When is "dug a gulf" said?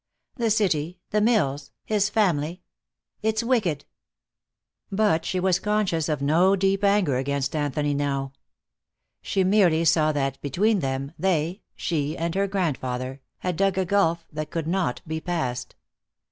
13.57-14.25